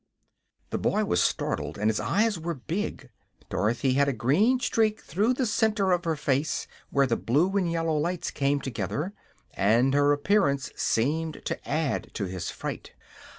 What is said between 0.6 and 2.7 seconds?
The boy was startled and his eyes were